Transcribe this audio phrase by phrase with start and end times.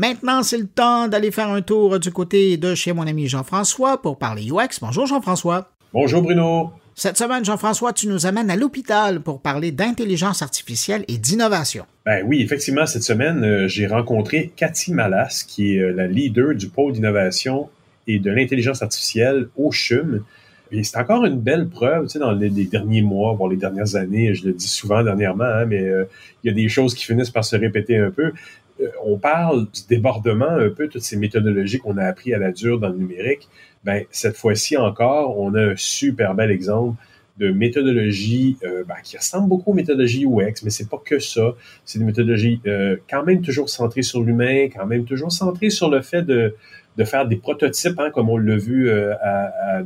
[0.00, 4.00] Maintenant, c'est le temps d'aller faire un tour du côté de chez mon ami Jean-François
[4.00, 4.80] pour parler UX.
[4.80, 5.68] Bonjour Jean-François.
[5.92, 6.70] Bonjour Bruno.
[6.94, 11.84] Cette semaine, Jean-François, tu nous amènes à l'hôpital pour parler d'intelligence artificielle et d'innovation.
[12.06, 16.54] Ben oui, effectivement, cette semaine, euh, j'ai rencontré Cathy Malas, qui est euh, la leader
[16.54, 17.68] du pôle d'innovation
[18.06, 20.24] et de l'intelligence artificielle au CHUM.
[20.72, 23.96] Et c'est encore une belle preuve, tu sais, dans les, derniers mois, voire les dernières
[23.96, 26.04] années, je le dis souvent dernièrement, hein, mais euh,
[26.42, 28.32] il y a des choses qui finissent par se répéter un peu.
[28.80, 32.52] Euh, on parle du débordement un peu, toutes ces méthodologies qu'on a appris à la
[32.52, 33.48] dure dans le numérique.
[33.84, 36.96] Ben, cette fois-ci encore, on a un super bel exemple
[37.38, 41.54] de méthodologie euh, ben, qui ressemble beaucoup aux méthodologies UX, mais c'est pas que ça.
[41.84, 45.88] C'est des méthodologies euh, quand même toujours centrées sur l'humain, quand même toujours centrées sur
[45.88, 46.54] le fait de,
[46.98, 48.90] de faire des prototypes, hein, comme on l'a vu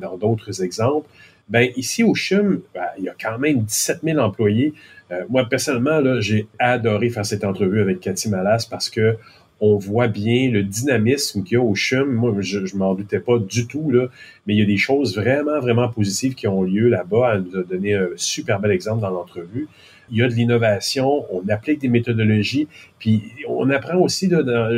[0.01, 1.09] dans d'autres exemples.
[1.49, 4.73] Ben, ici au CHUM, ben, il y a quand même 17 000 employés.
[5.13, 9.17] Euh, moi, personnellement, j'ai adoré faire cette entrevue avec Cathy Malas parce que
[9.61, 12.13] on voit bien le dynamisme qu'il y a au CHUM.
[12.13, 14.09] Moi, je ne m'en doutais pas du tout, là,
[14.47, 17.35] mais il y a des choses vraiment, vraiment positives qui ont lieu là-bas.
[17.35, 19.69] Elle nous a donné un super bel exemple dans l'entrevue.
[20.11, 24.31] Il y a de l'innovation, on applique des méthodologies, puis on apprend aussi,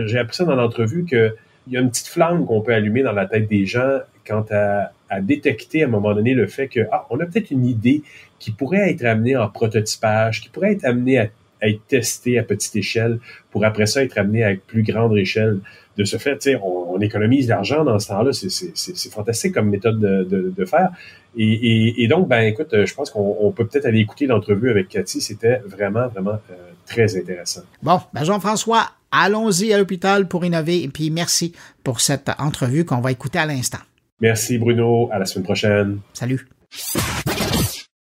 [0.07, 1.35] j'ai appris ça dans l'entrevue, qu'il
[1.69, 4.93] y a une petite flamme qu'on peut allumer dans la tête des gens quant à,
[5.09, 8.03] à détecter à un moment donné le fait que, ah, on a peut-être une idée
[8.39, 11.29] qui pourrait être amenée en prototypage, qui pourrait être amenée à,
[11.63, 13.19] être testée à petite échelle
[13.51, 15.61] pour après ça être amenée à plus grande échelle.
[15.97, 18.33] De ce fait, on, on économise l'argent dans ce temps-là.
[18.33, 20.91] C'est fantastique comme méthode de, de, faire.
[21.37, 25.21] Et, et, donc, ben écoute, je pense qu'on peut peut-être aller écouter l'entrevue avec Cathy.
[25.21, 26.55] C'était vraiment, vraiment euh,
[26.87, 27.63] très intéressant.
[27.83, 30.83] Bon, ben Jean-François, allons-y à l'hôpital pour innover.
[30.83, 31.53] Et puis merci
[31.85, 33.79] pour cette entrevue qu'on va écouter à l'instant.
[34.21, 35.09] Merci Bruno.
[35.13, 36.01] À la semaine prochaine.
[36.13, 36.49] Salut.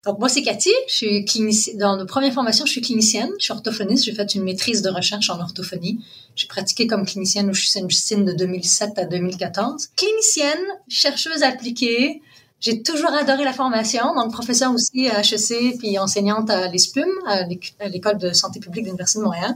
[0.07, 1.79] Donc moi c'est Cathy, je suis clinicienne.
[1.79, 4.89] Dans nos premières formations, je suis clinicienne, je suis orthophoniste, j'ai fait une maîtrise de
[4.89, 5.99] recherche en orthophonie.
[6.37, 9.89] J'ai pratiqué comme clinicienne au Sainte-Justine de 2007 à 2014.
[9.97, 12.23] Clinicienne, chercheuse appliquée,
[12.61, 17.89] j'ai toujours adoré la formation, donc professeur aussi à HEC puis enseignante à l'ESPUM, à
[17.89, 19.55] l'école de santé publique de l'Université de Montréal.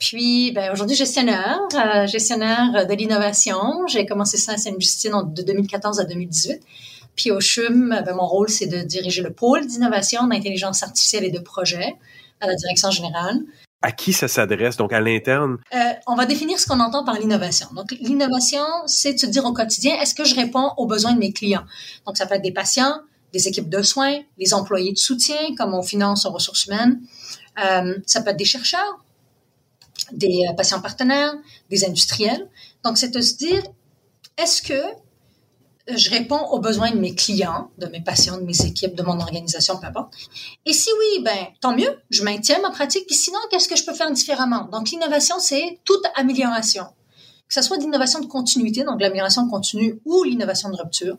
[0.00, 3.86] Puis, ben, aujourd'hui, gestionnaire, euh, gestionnaire de l'innovation.
[3.86, 6.62] J'ai commencé ça à Sainte-Justine de 2014 à 2018.
[7.14, 11.30] Puis au CHUM, ben, mon rôle, c'est de diriger le pôle d'innovation, d'intelligence artificielle et
[11.30, 11.96] de projet
[12.40, 13.40] à la direction générale.
[13.82, 15.58] À qui ça s'adresse, donc à l'interne?
[15.74, 17.68] Euh, on va définir ce qu'on entend par l'innovation.
[17.74, 21.18] Donc, l'innovation, c'est de se dire au quotidien, est-ce que je réponds aux besoins de
[21.18, 21.64] mes clients?
[22.06, 23.00] Donc, ça peut être des patients,
[23.34, 27.00] des équipes de soins, les employés de soutien, comme on finance en ressources humaines.
[27.62, 28.98] Euh, ça peut être des chercheurs,
[30.12, 31.34] des euh, patients partenaires,
[31.70, 32.48] des industriels.
[32.84, 33.62] Donc, c'est de se dire,
[34.36, 34.80] est-ce que
[35.96, 39.18] je réponds aux besoins de mes clients, de mes patients, de mes équipes, de mon
[39.20, 40.14] organisation, peu importe.
[40.66, 43.06] Et si oui, ben tant mieux, je maintiens ma pratique.
[43.06, 44.68] Puis sinon, qu'est-ce que je peux faire différemment?
[44.70, 46.84] Donc l'innovation, c'est toute amélioration,
[47.48, 51.16] que ce soit d'innovation de continuité, donc l'amélioration continue, ou l'innovation de rupture,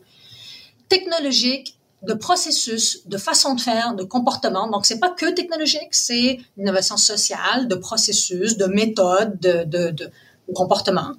[0.88, 4.68] technologique, de processus, de façon de faire, de comportement.
[4.68, 10.10] Donc, c'est pas que technologique, c'est l'innovation sociale, de processus, de méthode, de, de, de,
[10.54, 11.12] comportement.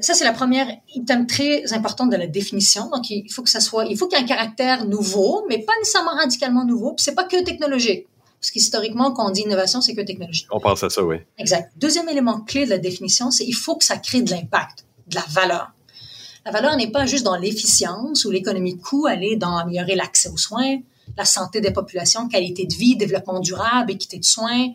[0.00, 2.90] Ça, c'est la première item très importante de la définition.
[2.90, 5.58] Donc, il faut que ça soit, il faut qu'il y ait un caractère nouveau, mais
[5.58, 6.94] pas nécessairement radicalement nouveau.
[6.94, 8.06] Puis c'est pas que technologique.
[8.40, 10.46] Parce qu'historiquement, quand on dit innovation, c'est que technologie.
[10.50, 11.16] On pense à ça, oui.
[11.38, 11.72] Exact.
[11.76, 15.16] Deuxième élément clé de la définition, c'est il faut que ça crée de l'impact, de
[15.16, 15.72] la valeur.
[16.44, 19.94] La valeur n'est pas juste dans l'efficience ou l'économie de coût, elle est dans améliorer
[19.94, 20.78] l'accès aux soins,
[21.16, 24.68] la santé des populations, qualité de vie, développement durable, équité de soins,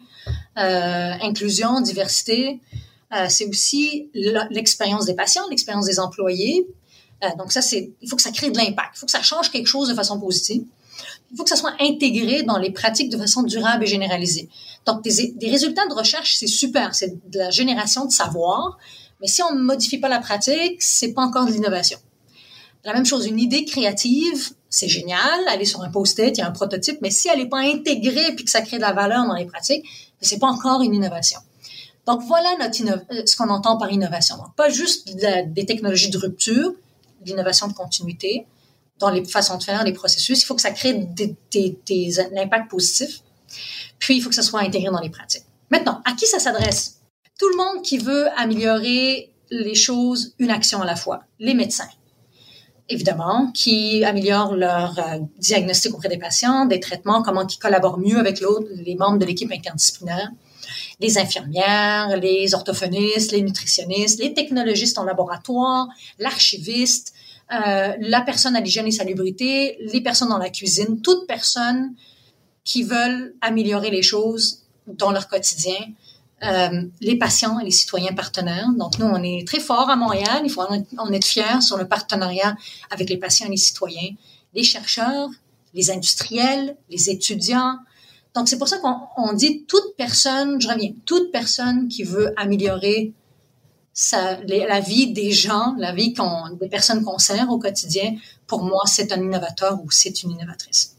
[0.57, 2.59] euh, inclusion, diversité.
[3.13, 6.67] Euh, c'est aussi l'expérience des patients, l'expérience des employés.
[7.23, 9.21] Euh, donc ça, c'est, il faut que ça crée de l'impact, il faut que ça
[9.21, 10.63] change quelque chose de façon positive.
[11.31, 14.49] Il faut que ça soit intégré dans les pratiques de façon durable et généralisée.
[14.85, 18.77] Donc des, des résultats de recherche, c'est super, c'est de la génération de savoir,
[19.23, 21.97] mais si on ne modifie pas la pratique, c'est pas encore de l'innovation.
[22.83, 26.47] La même chose, une idée créative, c'est génial, aller sur un post-it, il y a
[26.47, 29.25] un prototype, mais si elle n'est pas intégrée puis que ça crée de la valeur
[29.25, 31.39] dans les pratiques, ben, c'est pas encore une innovation.
[32.05, 34.35] Donc voilà euh, ce qu'on entend par innovation.
[34.35, 36.73] Donc pas juste des technologies de rupture,
[37.25, 38.45] l'innovation de continuité
[38.99, 40.41] dans les façons de faire, les processus.
[40.41, 43.21] Il faut que ça crée des, des, des impacts positifs.
[43.99, 45.45] Puis il faut que ça soit intégré dans les pratiques.
[45.69, 46.99] Maintenant, à qui ça s'adresse?
[47.43, 51.25] Tout le monde qui veut améliorer les choses une action à la fois.
[51.39, 51.89] Les médecins,
[52.87, 58.17] évidemment, qui améliorent leur euh, diagnostic auprès des patients, des traitements, comment ils collaborent mieux
[58.17, 60.31] avec l'autre, les membres de l'équipe interdisciplinaire,
[61.01, 67.13] les infirmières, les orthophonistes, les nutritionnistes, les technologistes en laboratoire, l'archiviste,
[67.51, 71.93] euh, la personne à l'hygiène et salubrité, les personnes dans la cuisine, toute personne
[72.63, 75.75] qui veulent améliorer les choses dans leur quotidien
[76.43, 78.69] euh, les patients et les citoyens partenaires.
[78.77, 80.41] Donc, nous, on est très fort à Montréal.
[80.43, 82.55] Il faut en être fiers sur le partenariat
[82.91, 84.11] avec les patients et les citoyens,
[84.53, 85.29] les chercheurs,
[85.73, 87.77] les industriels, les étudiants.
[88.35, 93.13] Donc, c'est pour ça qu'on dit toute personne, je reviens, toute personne qui veut améliorer
[94.47, 96.13] la vie des gens, la vie
[96.59, 98.15] des personnes qu'on sert au quotidien,
[98.47, 100.95] pour moi, c'est un innovateur ou c'est une innovatrice.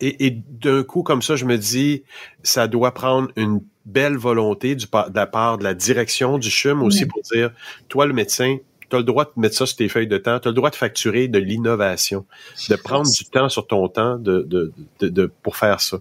[0.00, 2.02] Et, et d'un coup, comme ça, je me dis,
[2.42, 6.82] ça doit prendre une belle volonté du, de la part de la direction du CHUM
[6.82, 7.50] aussi pour dire,
[7.88, 8.58] toi, le médecin,
[8.90, 10.54] tu as le droit de mettre ça sur tes feuilles de temps, tu as le
[10.54, 12.26] droit de facturer de l'innovation,
[12.68, 15.98] de prendre du temps sur ton temps de, de, de, de, pour faire ça.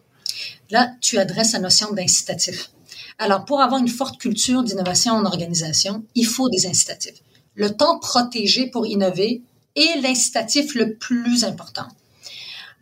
[0.72, 2.72] Là, tu adresses la notion d'incitatif.
[3.18, 7.22] Alors, pour avoir une forte culture d'innovation en organisation, il faut des incitatifs.
[7.56, 9.42] Le temps protégé pour innover
[9.76, 11.88] est l'incitatif le plus important.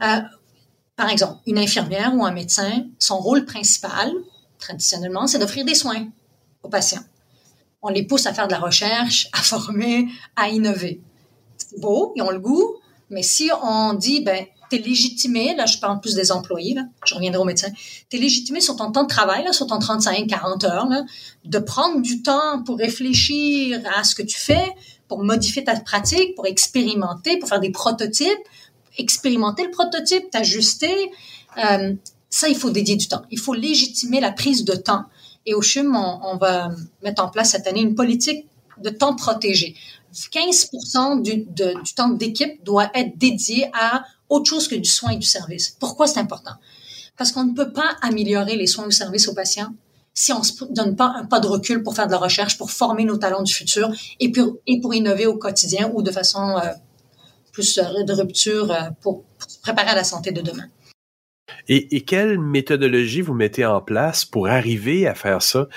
[0.01, 0.21] Euh,
[0.95, 4.12] par exemple, une infirmière ou un médecin, son rôle principal,
[4.60, 6.07] traditionnellement, c'est d'offrir des soins
[6.62, 7.04] aux patients.
[7.81, 11.01] On les pousse à faire de la recherche, à former, à innover.
[11.57, 12.75] C'est beau, ils ont le goût,
[13.10, 17.13] mais si on dit, ben, t'es légitimé, là, je parle plus des employés, là, je
[17.13, 17.68] reviendrai au médecin,
[18.10, 21.04] t'es légitimé sur ton temps de travail, là, sur ton 35, 40 heures, là,
[21.44, 24.66] de prendre du temps pour réfléchir à ce que tu fais,
[25.07, 28.30] pour modifier ta pratique, pour expérimenter, pour faire des prototypes,
[28.98, 31.12] expérimenter le prototype, t'ajuster.
[31.57, 31.94] Euh,
[32.30, 33.24] ça, il faut dédier du temps.
[33.31, 35.06] Il faut légitimer la prise de temps.
[35.45, 36.69] Et au CHUM, on, va
[37.04, 38.48] mettre en place cette année une politique
[38.78, 39.75] de temps protégé.
[40.31, 40.69] 15
[41.22, 45.28] du, du temps d'équipe doit être dédié à autre chose que du soin et du
[45.28, 45.75] service.
[45.80, 46.54] Pourquoi c'est important?
[47.18, 49.74] Parce qu'on ne peut pas améliorer les soins ou services aux patients
[50.13, 52.57] si on ne se donne pas un pas de recul pour faire de la recherche,
[52.57, 56.12] pour former nos talents du futur et pour, et pour innover au quotidien ou de
[56.12, 56.72] façon euh,
[57.54, 60.66] plus euh, de rupture euh, pour, se préparer à la santé de demain.
[61.68, 65.68] Et, et, quelle méthodologie vous mettez en place pour arriver à faire ça?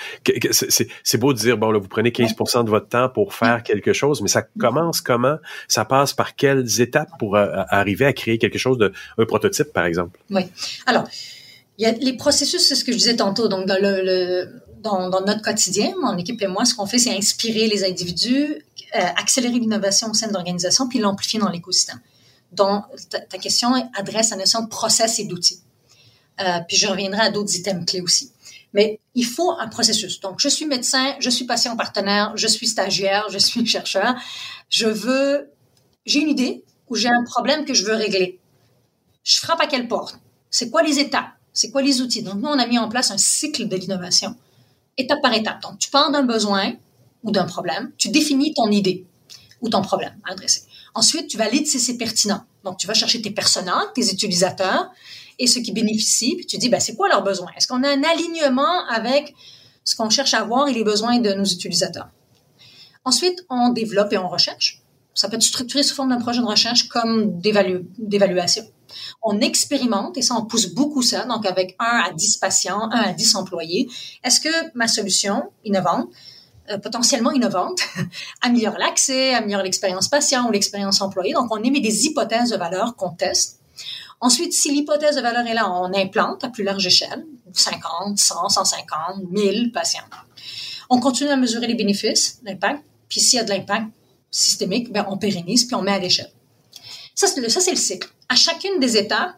[1.04, 2.34] C'est beau de dire, bon, là, vous prenez 15
[2.64, 5.36] de votre temps pour faire quelque chose, mais ça commence comment?
[5.68, 9.72] Ça passe par quelles étapes pour euh, arriver à créer quelque chose de, un prototype,
[9.72, 10.18] par exemple?
[10.30, 10.42] Oui.
[10.86, 11.04] Alors,
[11.78, 13.48] il y a les processus, c'est ce que je disais tantôt.
[13.48, 14.48] Donc, dans, le,
[14.86, 19.00] dans, notre quotidien, mon équipe et moi, ce qu'on fait, c'est inspirer les individus, euh,
[19.16, 22.00] accélérer l'innovation au sein de l'organisation, puis l'amplifier dans l'écosystème.
[22.52, 25.60] Donc, ta, ta, question adresse la notion de process et d'outils.
[26.40, 28.32] Euh, puis je reviendrai à d'autres items clés aussi.
[28.72, 30.20] Mais il faut un processus.
[30.20, 34.14] Donc, je suis médecin, je suis patient partenaire, je suis stagiaire, je suis chercheur.
[34.68, 35.50] Je veux,
[36.04, 38.38] j'ai une idée ou j'ai un problème que je veux régler.
[39.24, 40.18] Je frappe à quelle porte?
[40.50, 41.30] C'est quoi les étapes?
[41.52, 42.22] C'est quoi les outils?
[42.22, 44.36] Donc, nous, on a mis en place un cycle de l'innovation,
[44.96, 45.62] étape par étape.
[45.62, 46.72] Donc, tu pars d'un besoin
[47.22, 49.06] ou d'un problème, tu définis ton idée
[49.60, 50.62] ou ton problème à adresser.
[50.94, 52.44] Ensuite, tu valides si c'est pertinent.
[52.64, 54.90] Donc, tu vas chercher tes personas, tes utilisateurs,
[55.38, 57.50] et ceux qui bénéficient, puis tu dis, ben, c'est quoi leurs besoins?
[57.56, 59.34] Est-ce qu'on a un alignement avec
[59.84, 62.08] ce qu'on cherche à avoir et les besoins de nos utilisateurs?
[63.04, 64.82] Ensuite, on développe et on recherche.
[65.14, 68.64] Ça peut être structuré sous forme d'un projet de recherche comme d'évaluation.
[69.22, 72.90] On expérimente, et ça, on pousse beaucoup ça, donc avec 1 à 10 patients, 1
[72.90, 73.88] à 10 employés.
[74.24, 76.08] Est-ce que ma solution innovante,
[76.70, 77.80] euh, potentiellement innovante,
[78.42, 81.32] améliore l'accès, améliore l'expérience patient ou l'expérience employée?
[81.32, 83.60] Donc, on émet des hypothèses de valeur qu'on teste.
[84.20, 88.48] Ensuite, si l'hypothèse de valeur est là, on implante à plus large échelle, 50, 100,
[88.48, 90.00] 150, 1000 patients.
[90.88, 93.86] On continue à mesurer les bénéfices, l'impact, puis s'il y a de l'impact
[94.30, 96.30] systémique, ben, on pérennise, puis on met à l'échelle.
[97.14, 98.08] Ça, c'est le, ça, c'est le cycle.
[98.28, 99.36] À chacune des étapes,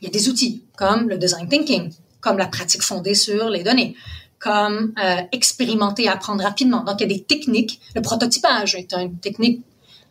[0.00, 3.62] il y a des outils, comme le design thinking, comme la pratique fondée sur les
[3.62, 3.96] données,
[4.38, 6.82] comme euh, expérimenter et apprendre rapidement.
[6.84, 7.80] Donc, il y a des techniques.
[7.94, 9.62] Le prototypage est une technique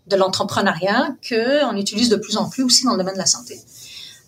[0.08, 3.60] de l'entrepreneuriat qu'on utilise de plus en plus aussi dans le domaine de la santé.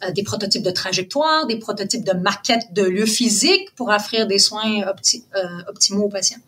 [0.04, 4.40] Euh, des prototypes de trajectoire, des prototypes de maquettes de lieux physiques pour offrir des
[4.40, 6.42] soins euh, optimaux aux patients.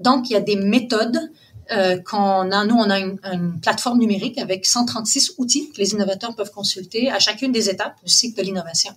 [0.00, 1.18] Donc, il y a des méthodes
[1.72, 2.64] euh, qu'on a.
[2.64, 7.10] Nous, on a une, une, plateforme numérique avec 136 outils que les innovateurs peuvent consulter
[7.10, 8.92] à chacune des étapes du cycle de l'innovation.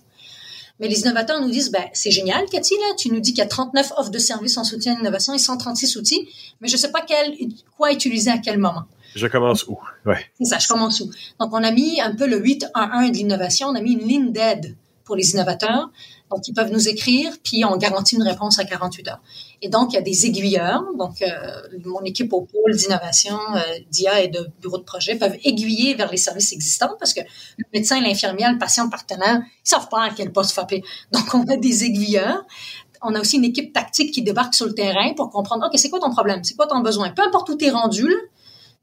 [0.80, 3.46] Mais les innovateurs nous disent, ben, c'est génial, Cathy, là, tu nous dis qu'il y
[3.46, 6.28] a 39 offres de services en soutien à l'innovation et 136 outils,
[6.60, 7.36] mais je ne sais pas quel,
[7.76, 8.84] quoi utiliser à quel moment.
[9.14, 9.78] Je commence où?
[10.06, 10.24] Ouais.
[10.38, 11.10] C'est ça, je commence où?
[11.38, 13.68] Donc, on a mis un peu le 8-1-1 de l'innovation.
[13.68, 15.90] On a mis une ligne d'aide pour les innovateurs.
[16.30, 19.20] Donc, ils peuvent nous écrire, puis on garantit une réponse à 48 heures.
[19.62, 20.84] Et donc, il y a des aiguilleurs.
[20.96, 21.28] Donc, euh,
[21.84, 23.60] mon équipe au pôle d'innovation, euh,
[23.90, 27.64] d'IA et de bureau de projet peuvent aiguiller vers les services existants parce que le
[27.74, 30.84] médecin, l'infirmière, le patient, le partenaire, ils savent pas à quel poste frapper.
[31.12, 32.44] Donc, on a des aiguilleurs.
[33.02, 35.90] On a aussi une équipe tactique qui débarque sur le terrain pour comprendre, OK, c'est
[35.90, 36.44] quoi ton problème?
[36.44, 37.10] C'est quoi ton besoin?
[37.10, 38.08] Peu importe où tu es rendu,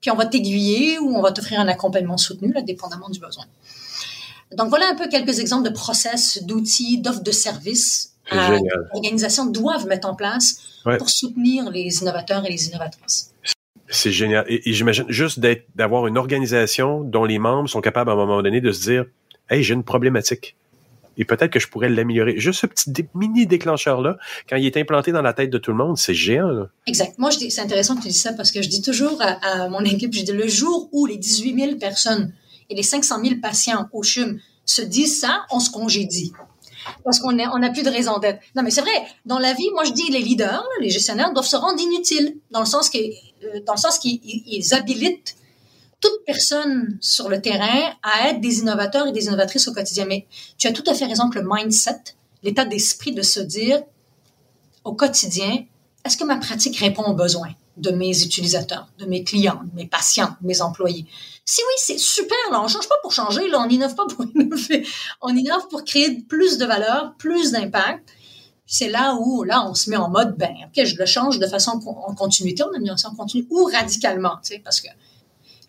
[0.02, 3.46] puis on va t'aiguiller ou on va t'offrir un accompagnement soutenu, là, dépendamment du besoin.
[4.56, 8.60] Donc voilà un peu quelques exemples de process, d'outils, d'offres de services euh,
[8.94, 10.60] organisations doivent mettre en place
[10.98, 13.34] pour soutenir les innovateurs et les innovatrices.
[13.90, 14.46] C'est génial.
[14.50, 15.40] Et, j'imagine juste
[15.76, 19.06] d'avoir une organisation dont les membres sont capables à un moment donné de se dire,
[19.50, 20.56] hey, j'ai une problématique.
[21.18, 22.38] Et peut-être que je pourrais l'améliorer.
[22.38, 25.78] Juste ce petit mini déclencheur-là, quand il est implanté dans la tête de tout le
[25.78, 26.68] monde, c'est géant.
[26.86, 27.18] Exact.
[27.18, 30.14] Moi, c'est intéressant que tu dis ça parce que je dis toujours à, mon équipe,
[30.14, 32.34] je dis le jour où les 18 000 personnes
[32.70, 36.34] et les 500 000 patients au CHUM se disent ça, on se congédie
[37.04, 38.40] parce qu'on n'a plus de raison d'être.
[38.56, 38.92] Non, mais c'est vrai.
[39.26, 42.60] Dans la vie, moi, je dis les leaders, les gestionnaires doivent se rendre inutiles dans
[42.60, 45.36] le sens euh, dans le sens qu'ils habilitent
[46.00, 50.06] toute personne sur le terrain à être des innovateurs et des innovatrices au quotidien.
[50.06, 53.82] Mais tu as tout à fait raison que le mindset, l'état d'esprit de se dire
[54.84, 55.66] au quotidien,
[56.08, 59.86] est-ce que ma pratique répond aux besoins de mes utilisateurs, de mes clients, de mes
[59.86, 61.06] patients, de mes employés?
[61.46, 64.26] Si oui, c'est super, là, on change pas pour changer, là, on innove pas pour
[64.36, 64.88] innover.
[65.22, 68.10] On innove pour créer plus de valeur, plus d'impact.
[68.66, 71.48] C'est là où, là, on se met en mode, ben, OK, je le change de
[71.48, 74.90] façon en continuité, en amélioration continue, ou radicalement, parce que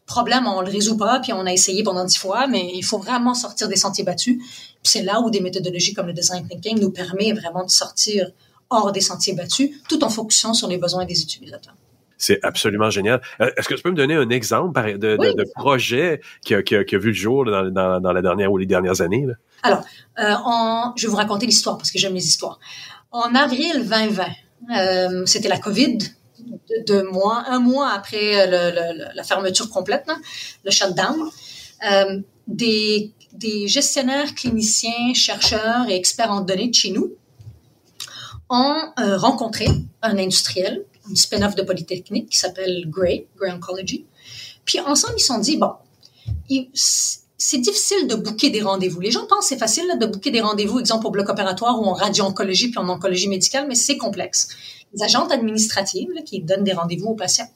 [0.08, 2.98] problème, on le résout pas, puis on a essayé pendant dix fois, mais il faut
[2.98, 4.42] vraiment sortir des sentiers battus.
[4.82, 8.30] c'est là où des méthodologies comme le design thinking nous permet vraiment de sortir
[8.70, 11.74] hors des sentiers battus, tout en focusant sur les besoins des utilisateurs.
[12.18, 13.20] C'est absolument génial.
[13.40, 16.74] Euh, est-ce que tu peux me donner un exemple de, de, projet qui a, qui,
[16.74, 19.24] a, vu le jour dans, dans, dans, la dernière ou les dernières années?
[19.62, 19.84] Alors,
[20.18, 20.34] euh,
[20.96, 22.58] je vais vous raconter l'histoire parce que j'aime les histoires.
[23.12, 24.24] En avril 2020,
[24.76, 25.98] euh, c'était la COVID,
[26.88, 30.10] deux mois, un mois après le, la fermeture complète,
[30.64, 31.30] le shutdown.
[31.88, 37.12] Euh, des, des gestionnaires, cliniciens, chercheurs et experts en données de chez nous
[38.50, 39.66] ont euh, rencontré
[40.02, 44.04] un industriel une spin-off de Polytechnique qui s'appelle Gray, Gray Oncology.
[44.64, 45.72] Puis ensemble, ils se sont dit, bon,
[47.38, 49.00] c'est difficile de booker des rendez-vous.
[49.00, 51.84] Les gens pensent que c'est facile de booker des rendez-vous, exemple au bloc opératoire ou
[51.84, 54.48] en radio-oncologie puis en oncologie médicale, mais c'est complexe.
[54.94, 57.48] Les agentes administratives qui donnent des rendez-vous aux patients,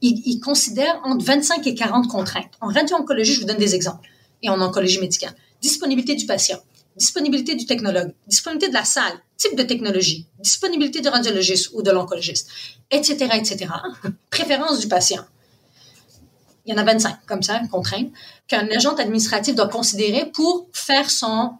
[0.00, 2.52] ils, ils, considèrent entre 25 et 40 contraintes.
[2.60, 4.08] En radio-oncologie, je vous donne des exemples,
[4.42, 5.34] et en oncologie médicale.
[5.62, 6.58] Disponibilité du patient,
[6.96, 11.90] disponibilité du technologue, disponibilité de la salle, type de technologie, disponibilité de radiologiste ou de
[11.90, 12.48] l'oncologiste,
[12.90, 13.66] etc., etc.
[14.30, 15.24] Préférence du patient.
[16.66, 18.10] Il y en a 25 comme ça, contraintes,
[18.48, 21.58] qu'un agent administratif doit considérer pour faire son,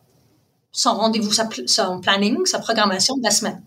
[0.84, 1.32] rendez-vous,
[1.66, 3.62] son planning, sa programmation de la semaine.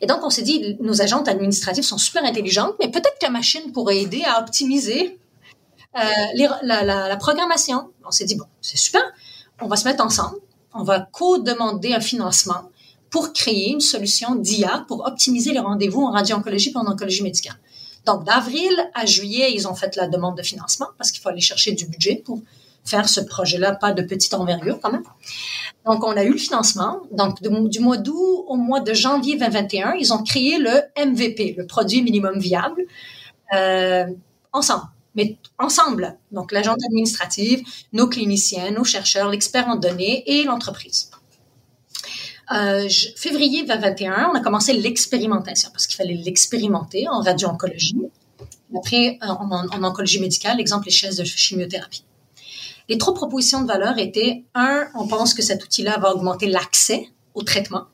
[0.00, 3.30] Et donc, on s'est dit, nos agents administratifs sont super intelligentes, mais peut-être que la
[3.30, 5.18] machine pourrait aider à optimiser
[5.96, 6.00] euh,
[6.62, 7.90] la, la, la, programmation.
[8.04, 9.02] On s'est dit, bon, c'est super,
[9.60, 10.36] on va se mettre ensemble,
[10.74, 12.70] on va co-demander un financement
[13.10, 17.56] pour créer une solution d'IA pour optimiser les rendez-vous en radio-oncologie et en oncologie médicale.
[18.06, 21.40] Donc, d'avril à juillet, ils ont fait la demande de financement parce qu'il faut aller
[21.40, 22.40] chercher du budget pour
[22.84, 25.04] faire ce projet-là, pas de petite envergure quand même.
[25.86, 27.00] Donc, on a eu le financement.
[27.12, 31.66] Donc, du mois d'août au mois de janvier 2021, ils ont créé le MVP, le
[31.66, 32.82] produit minimum viable,
[33.54, 34.06] euh,
[34.52, 36.18] ensemble mais ensemble.
[36.32, 41.10] Donc, l'agent administrative, nos cliniciens, nos chercheurs, l'expert en données et l'entreprise.
[42.52, 47.96] Euh, février 2021, on a commencé l'expérimentation parce qu'il fallait l'expérimenter en radio-oncologie.
[48.76, 52.04] Après, euh, en, en, oncologie médicale, exemple, les chaises de chimiothérapie.
[52.88, 57.08] Les trois propositions de valeur étaient, un, on pense que cet outil-là va augmenter l'accès
[57.34, 57.84] au traitement.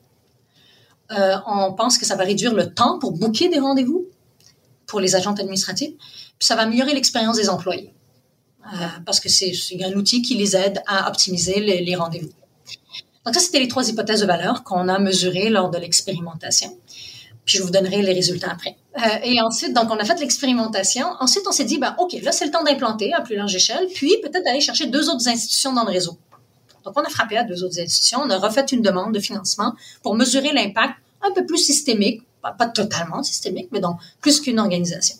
[1.11, 4.07] Euh, on pense que ça va réduire le temps pour booker des rendez-vous
[4.85, 5.93] pour les agents administratifs
[6.41, 7.93] ça va améliorer l'expérience des employés.
[8.73, 12.29] Euh, parce que c'est un outil qui les aide à optimiser les, rendez-vous.
[13.25, 16.77] Donc ça, c'était les trois hypothèses de valeur qu'on a mesurées lors de l'expérimentation.
[17.45, 18.77] Puis je vous donnerai les résultats après.
[18.97, 21.07] Euh, et ensuite, donc on a fait l'expérimentation.
[21.19, 23.87] Ensuite, on s'est dit, ben, OK, là, c'est le temps d'implanter à plus large échelle,
[23.93, 26.17] puis peut-être d'aller chercher deux autres institutions dans le réseau.
[26.83, 28.19] Donc on a frappé à deux autres institutions.
[28.23, 32.51] On a refait une demande de financement pour mesurer l'impact un peu plus systémique, pas,
[32.51, 35.17] pas totalement systémique, mais donc plus qu'une organisation.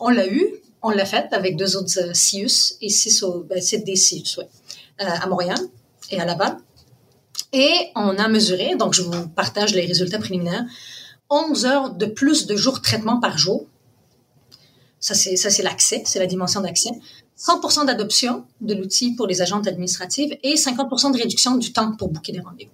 [0.00, 0.46] On l'a eu,
[0.82, 4.48] on l'a fait avec deux autres euh, CIUS et six ben, c'est des CIUS, ouais,
[5.00, 5.58] euh, à Montréal
[6.10, 6.56] et à Laval.
[7.52, 10.64] Et on a mesuré, donc je vous partage les résultats préliminaires,
[11.30, 13.66] 11 heures de plus de jours de traitement par jour.
[15.00, 16.90] Ça, c'est, ça, c'est l'accès, c'est la dimension d'accès.
[17.38, 22.08] 100% d'adoption de l'outil pour les agentes administratives et 50% de réduction du temps pour
[22.08, 22.72] booker des rendez-vous.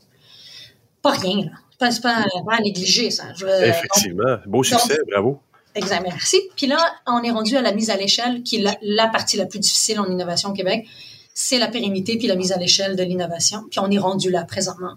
[1.02, 1.50] Pas rien, là.
[1.90, 3.24] C'est pas, pas, à négliger, ça.
[3.62, 4.36] Effectivement.
[4.46, 5.40] Beau succès, bravo.
[5.74, 6.40] Exact, merci.
[6.56, 9.46] Puis là, on est rendu à la mise à l'échelle, qui est la, partie la
[9.46, 10.86] plus difficile en innovation au Québec.
[11.32, 13.64] C'est la pérennité puis la mise à l'échelle de l'innovation.
[13.70, 14.94] Puis on est rendu là présentement.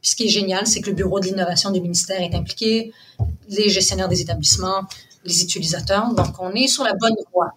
[0.00, 2.92] Puis ce qui est génial, c'est que le bureau de l'innovation du ministère est impliqué,
[3.48, 4.82] les gestionnaires des établissements,
[5.24, 6.14] les utilisateurs.
[6.14, 7.52] Donc, on est sur la bonne voie.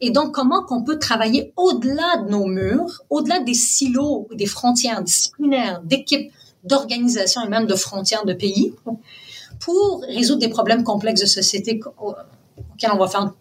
[0.00, 5.02] Et donc, comment qu'on peut travailler au-delà de nos murs, au-delà des silos, des frontières
[5.02, 6.32] disciplinaires, d'équipes,
[6.64, 8.74] d'organisation et même de frontières de pays
[9.60, 13.32] pour résoudre des problèmes complexes de société auxquels on va faire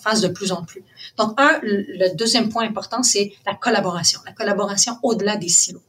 [0.00, 0.82] face de plus en plus.
[1.18, 5.82] Donc, un, le deuxième point important, c'est la collaboration, la collaboration au-delà des silos.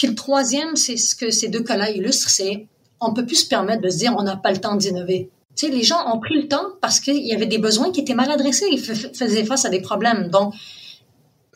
[0.00, 2.66] Puis le troisième, c'est ce que ces deux cas-là illustrent, c'est
[3.02, 5.28] on peut plus se permettre de se dire on n'a pas le temps d'innover.
[5.56, 8.00] Tu sais, les gens ont pris le temps parce qu'il y avait des besoins qui
[8.00, 10.28] étaient mal adressés, ils faisaient face à des problèmes.
[10.28, 10.54] Donc,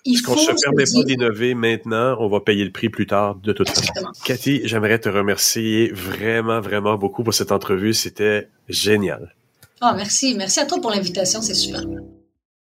[0.04, 0.34] il faut.
[0.34, 3.68] qu'on se permet pas d'innover maintenant, on va payer le prix plus tard de toute
[3.70, 3.92] façon.
[4.24, 7.94] Cathy, j'aimerais te remercier vraiment, vraiment beaucoup pour cette entrevue.
[7.94, 9.34] C'était génial.
[9.80, 10.34] Ah, merci.
[10.36, 11.42] Merci à toi pour l'invitation.
[11.42, 11.82] C'est super.